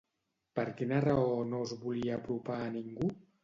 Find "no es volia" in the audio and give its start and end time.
1.51-2.19